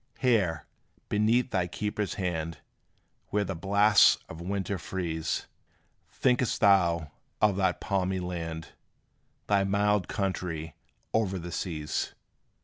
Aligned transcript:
Here, 0.17 0.65
beneath 1.09 1.51
thy 1.51 1.67
keeper's 1.67 2.15
hand, 2.15 2.57
Where 3.27 3.43
the 3.43 3.53
blasts 3.53 4.17
of 4.27 4.41
winter 4.41 4.79
freeze, 4.79 5.45
Think'st 6.09 6.59
thou 6.59 7.11
of 7.39 7.55
that 7.57 7.79
palmy 7.79 8.19
land, 8.19 8.69
Thy 9.45 9.63
mild 9.63 10.07
country 10.07 10.73
o'er 11.13 11.37
the 11.37 11.51
seas? 11.51 12.15